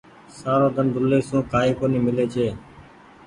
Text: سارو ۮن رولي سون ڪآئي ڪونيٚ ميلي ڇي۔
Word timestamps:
سارو 0.39 0.67
ۮن 0.75 0.87
رولي 0.95 1.19
سون 1.27 1.39
ڪآئي 1.51 1.71
ڪونيٚ 1.79 2.03
ميلي 2.05 2.25
ڇي۔ 2.33 2.47